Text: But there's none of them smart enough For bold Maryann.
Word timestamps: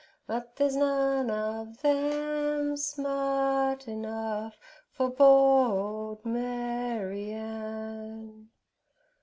But 0.25 0.55
there's 0.55 0.75
none 0.75 1.29
of 1.29 1.79
them 1.83 2.75
smart 2.75 3.87
enough 3.87 4.57
For 4.89 5.11
bold 5.11 6.25
Maryann. 6.25 8.49